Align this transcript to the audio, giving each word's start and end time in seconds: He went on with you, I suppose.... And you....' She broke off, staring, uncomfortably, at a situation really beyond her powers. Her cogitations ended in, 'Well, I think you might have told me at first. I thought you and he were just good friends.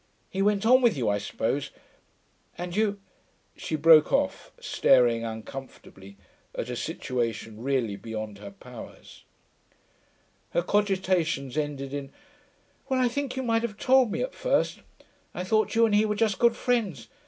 He 0.31 0.41
went 0.41 0.65
on 0.65 0.81
with 0.81 0.97
you, 0.97 1.09
I 1.09 1.19
suppose.... 1.19 1.69
And 2.57 2.75
you....' 2.75 2.99
She 3.55 3.75
broke 3.75 4.11
off, 4.11 4.51
staring, 4.59 5.23
uncomfortably, 5.23 6.17
at 6.55 6.71
a 6.71 6.75
situation 6.75 7.61
really 7.61 7.95
beyond 7.97 8.39
her 8.39 8.49
powers. 8.49 9.25
Her 10.53 10.63
cogitations 10.63 11.55
ended 11.55 11.93
in, 11.93 12.11
'Well, 12.89 12.99
I 12.99 13.09
think 13.09 13.35
you 13.35 13.43
might 13.43 13.61
have 13.61 13.77
told 13.77 14.11
me 14.11 14.21
at 14.23 14.33
first. 14.33 14.79
I 15.35 15.43
thought 15.43 15.75
you 15.75 15.85
and 15.85 15.93
he 15.93 16.05
were 16.05 16.15
just 16.15 16.39
good 16.39 16.55
friends. 16.55 17.07